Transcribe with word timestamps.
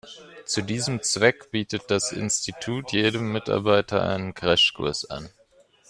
Zu 0.45 0.63
diesem 0.63 1.03
Zweck 1.03 1.51
bietet 1.51 1.91
das 1.91 2.11
Institut 2.11 2.91
jedem 2.91 3.31
Mitarbeiter 3.31 4.01
einen 4.01 4.33
Crashkurs 4.33 5.07
an. 5.07 5.29